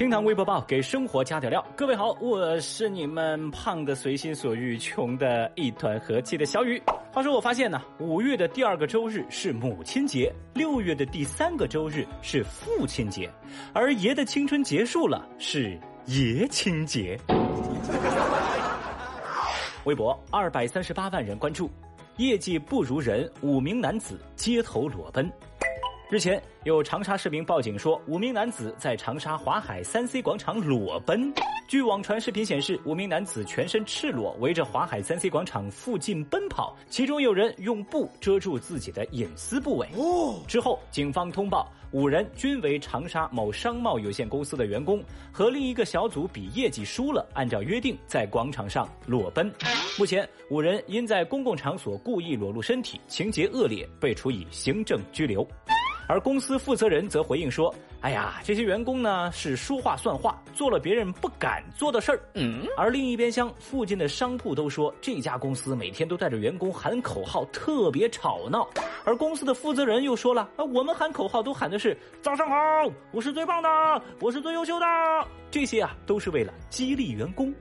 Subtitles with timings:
[0.00, 1.62] 厅堂微博报给生活加点料。
[1.76, 6.82] 各位好，我是你们胖的随心所欲、穷的一团和气的小雨。
[7.12, 13.30] 话说我发现呢，五月的第二个周日是母亲节，六月的第三个周日是父亲节，
[13.74, 17.20] 而爷的青春结束了是爷亲节。
[19.84, 21.70] 微博二百三十八万人关注，
[22.16, 25.30] 业绩不如人，五名男子街头裸奔。
[26.10, 31.32] 日前，有长沙市民报警说，五名男子在长沙华海三 C 广场裸奔。
[31.68, 39.86] 据网传视频显示，五名男子全身赤裸，围着华海三 C 广场附近奔跑，其中有人用布遮住自己的隐私部位。
[40.48, 45.00] 之后，警方通报，五人均为长沙某商贸有限公司的员工，
[45.30, 49.48] 和另一个小组比业绩输了，按照约定在广场上裸奔。
[49.96, 55.46] 目前，五人因在公共场所故意裸露身体，情节恶劣，被处以行政拘留。
[56.10, 62.66] 而公司负责人则回应说：“哎呀，这些员工呢是说话算话，做了别人不敢做的事儿。”嗯。
[62.76, 68.68] 而另一边厢，附近的商铺都说这家公司每天都带着员工喊口号，特别吵闹。
[69.04, 72.56] 而公司的负责人又说了：“啊，我们喊口号都喊的是早上好，
[73.12, 74.86] 我是最棒的，我是最优秀的。
[75.48, 77.54] 这些啊都是为了激励员工。”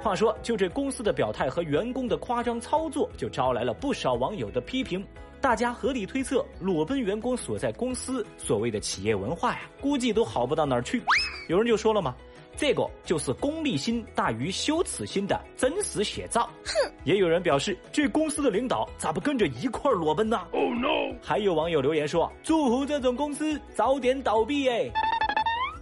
[0.00, 5.04] 话说，就这公司的表态和员工的夸张操作，就招来了不少网友的批评。
[5.42, 11.02] 大家合理推测，裸奔员工所在公司所谓的企业文化呀，估计都好不到哪儿去。
[11.48, 12.14] 有人就说了嘛，
[12.56, 16.48] 这个就是功利心大于羞耻心的真实写照。
[16.64, 16.92] 哼！
[17.02, 21.12] 也有人表示，这公司的领导咋不跟着一块裸奔呢？Oh no！
[21.20, 24.88] 还有网友留言说，祝福这种公司早点倒闭哎。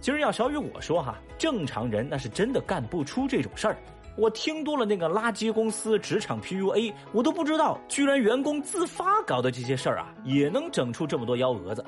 [0.01, 3.77] 其实要小雨我说哈，正常人那是真的干不出这种事儿。
[4.17, 11.83] 我听多了那个垃圾公司职场 PUA，我都不知道，居然员工自发搞的这些事儿啊，也能整出这么多幺蛾子。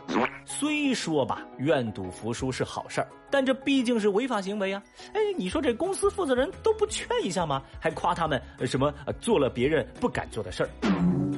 [0.46, 4.82] 虽说吧，愿赌服输是好事儿，但这毕竟是违法行为啊！
[5.14, 7.62] 哎，你说这公司负责人都不劝一下吗？
[7.80, 10.70] 还夸他们什么做了别人不敢做的事儿？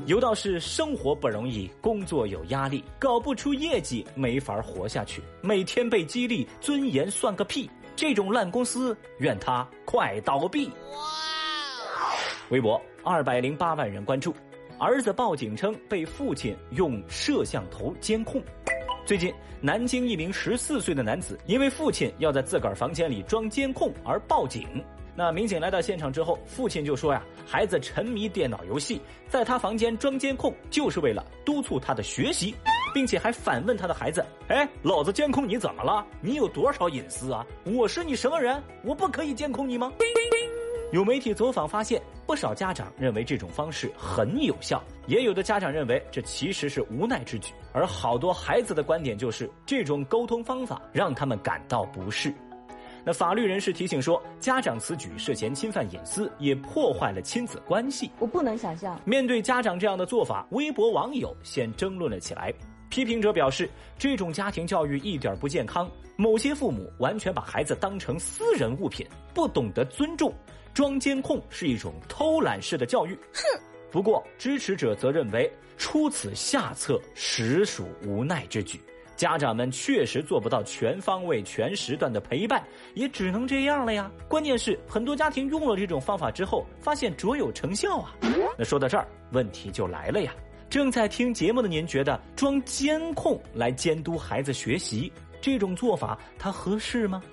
[0.06, 7.70] 有道是生活不容易，工作有压力，搞不出业绩没法活下去，每天被激励，尊严算个屁！
[7.96, 10.68] 这种烂公司，愿它快倒闭！
[10.68, 12.16] 哇！
[12.50, 14.36] 微博二百零八万人关注，
[14.78, 18.44] 儿子报警称被父亲用摄像头监控。
[19.06, 24.68] 最近，南京一名十四岁的男子因为父亲要在自个儿房间里装监控而报警。
[25.16, 32.54] 那民警来到现场之后，父亲就说呀：“孩子沉迷电脑游戏，在他房间装监控就是为了督促他的学习。”
[32.96, 36.08] 并且还反问他的孩子：“哎，老子监控你怎么了？
[36.22, 37.46] 你有多少隐私啊？
[37.66, 38.64] 我是你什么人？
[38.86, 39.92] 我不可以监控你吗？”
[40.94, 47.52] 有媒体走访发现，不少家长认为这种方式很有效，也有的家长认为这其实是无奈之举。
[47.74, 52.34] 而好多孩子的观点就是这种沟通方法让他们感到不适。
[53.04, 58.10] 那法律人士提醒说，家长此举涉嫌侵犯隐私，也破坏了亲子关系。
[58.20, 62.54] 我不能想象，面对家长这样的做法，微博网友先争论了起来。
[62.90, 65.90] 批评者表示，这种家庭教育一点不健康。
[66.18, 70.34] 某些父母完全把孩子当成私人物品，不懂得尊重。
[70.74, 73.14] 装监控是一种偷懒式的教育。
[73.34, 73.42] 哼！
[73.92, 78.80] 不过支持者则认为，出此下策实属无奈之举。
[79.16, 82.62] 家长们确实做不到全方位、全时段的陪伴，
[82.94, 84.12] 也只能这样了呀。
[84.28, 88.14] 关键是，很多家庭用了这种方法之后，发现卓有成效啊。
[88.58, 90.34] 那说到这儿，问题就来了呀。
[90.76, 95.10] 正在听节目的您觉得装监控来监督孩子学习
[95.40, 97.24] 这种做法它合适吗？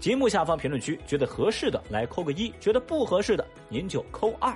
[0.00, 4.52] 节目下方评论区觉得合适的来扣个一，觉得不合适的您就扣二。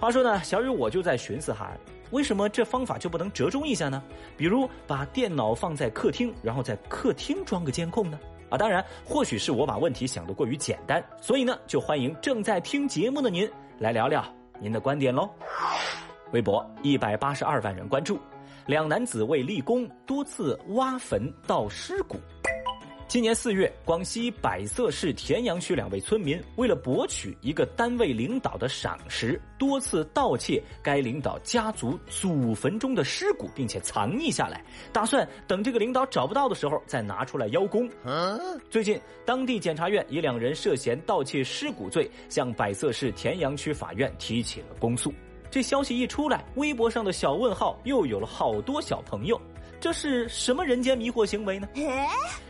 [0.00, 1.70] 话说呢，小雨我就在寻思哈，
[2.10, 4.02] 为什么这方法就不能折中一下呢？
[4.36, 8.18] 比如把电脑放在客厅，然后在客厅装个监控呢？
[8.50, 13.48] 啊，当然，或许是我把问题想得过于简单，所以呢，就欢迎正在听节目的您
[13.78, 14.24] 来聊聊
[14.58, 15.30] 您的观点喽。
[16.32, 18.18] 微博一百八十二万人关注，
[18.66, 22.16] 两男子为立功多次挖坟盗尸骨。
[23.08, 34.60] 今年四月，广西百色市田阳区两位村民为了博取一个单位领导的赏识，多次盗窃该领导家族祖坟中的尸骨，并且藏匿下来，
[34.92, 37.88] 打算等这个领导找不到的时候再拿出来邀功。
[38.68, 45.14] 最近，当地检察院以两人涉嫌盗窃尸骨罪，向百色市田阳区法院提起了公诉。
[45.50, 49.40] 这消息一出来，微博上的小问号又有了好多小朋友。
[49.80, 51.68] 这是什么人间迷惑行为呢？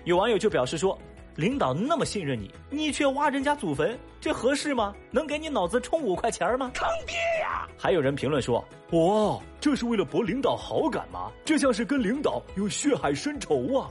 [0.04, 0.96] 有网友就表示说
[1.34, 4.94] ：“领导那么信任你，你却挖人家祖坟，这合适吗？
[5.10, 6.70] 能给你脑子充五块钱吗？
[6.74, 11.30] 坑爹呀！”还有人评论说：“哇，这是为了博领导好感吗？
[11.44, 13.90] 这像是跟领导有血海深仇啊！”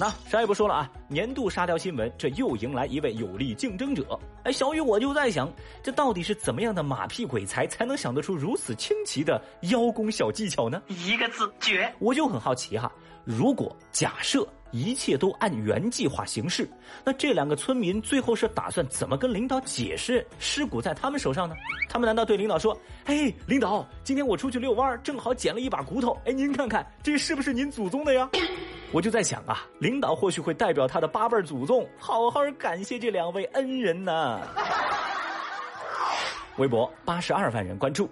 [0.00, 4.18] 那啥也不说了啊，年度沙雕新闻，这又迎来一位有力竞争者。
[4.44, 5.52] 哎，小雨我就在想，
[5.82, 10.80] 这到底是怎么样的马屁鬼才才能想得出如此清奇的邀功小技巧呢？
[10.86, 11.92] 一个字，绝！
[11.98, 12.92] 我就很好奇哈，
[13.24, 14.46] 如果假设。
[14.70, 16.68] 一切都按原计划行事，
[17.04, 21.54] 那这两个村民最后是打算怎么跟领导解释尸骨在他们手上呢？
[21.88, 28.28] 他们难道对领导说：“哎，领导，今天我出去遛弯，正好捡了一把骨头，哎，您看看这是不是您祖宗的呀？”
[28.92, 34.40] 我就在想啊，领导或许会代表他的八辈祖宗，好好感谢这两位恩人呢。
[36.56, 38.08] 微博八十二万人关注，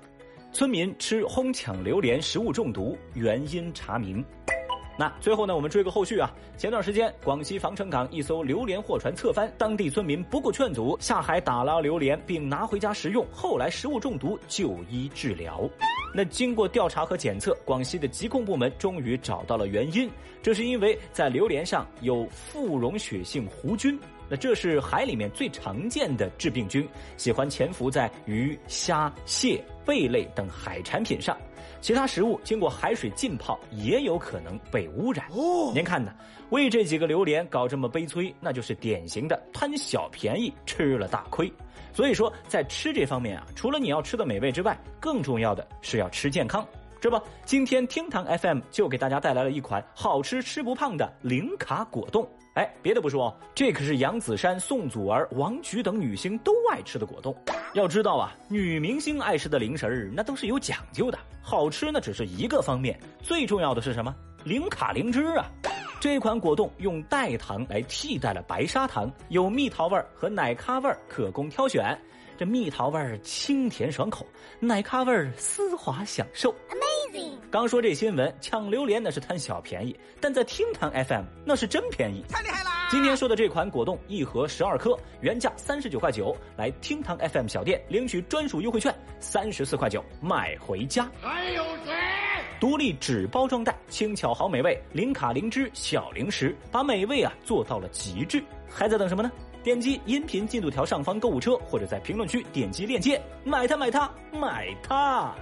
[0.52, 4.24] 村民吃哄抢榴莲食物中毒，原因查明。
[4.98, 6.32] 那最后呢，我们追个后续啊。
[6.56, 15.68] 前段时间，广西防城港一艘榴莲货船侧翻，当地村民不顾劝阻下海打捞榴莲，并拿回家食用，后来食物中毒就医治疗。
[16.14, 20.10] 那经过调查和检测，广西的疾控部门终于找到了原因，
[20.42, 23.98] 这是因为在榴莲上有副溶血性弧菌。
[24.28, 31.36] 那这是海里面最常见的致病菌，喜欢潜伏在鱼、虾、蟹、贝类等海产品上，
[31.86, 35.24] 其他食物经过海水浸泡也有可能被污染。
[35.30, 36.12] 哦，您看呢，
[36.50, 41.48] 为这几个榴莲搞这么悲催，那就是典型的贪小便宜吃了大亏。
[41.94, 46.66] 所以说，在吃这方面啊，除了你要吃的美味之外，更重要的是要吃健康。
[47.06, 52.28] 是吧，今天厅堂 FM 就给大家带来了一款好吃吃不胖的零卡果冻。
[52.54, 57.32] 哎，别的不说，这可是杨子姗、宋祖儿、王菊等女星都爱吃的果冻。
[57.74, 64.12] 要知道啊，女明星爱吃的零食儿那都是有讲究的，好吃那只是一个方面，最重要的是什么？
[64.42, 65.48] 零卡零脂啊！
[66.00, 71.96] 这款果冻用代糖来替代了白砂糖，有蜜桃味儿和奶咖味儿可供挑选。
[72.38, 74.26] 这蜜桃味儿清甜爽口，
[74.60, 76.54] 奶咖味儿丝滑享受。
[77.50, 82.88] 刚说这新闻，抢榴莲那是贪小便宜，但在厅堂 FM 那是真便宜，太厉害啦！
[82.90, 91.10] 今天说的这款果冻，一盒十二颗，原价三十九块九，来厅堂 FM 小店领取专属优惠券，三十四块九买回家。
[91.20, 91.92] 还有谁？
[92.60, 98.42] 独立纸包装袋，轻巧好美味，零卡零脂小零食，把美味啊做到了极致。
[98.68, 99.30] 还在等什么呢？
[99.62, 105.34] 点击音频进度条上方购物车，或者在评论区点击链接，买它买它买它。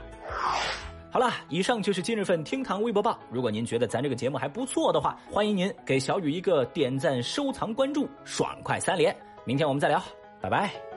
[1.14, 3.16] 好了，以上就是今日份厅堂微博报。
[3.30, 9.16] 如果您觉得咱这个节目还不错的话，欢迎您给小雨一个点赞、收藏、关注，爽快三连。
[9.44, 10.02] 明天我们再聊，
[10.40, 10.93] 拜拜。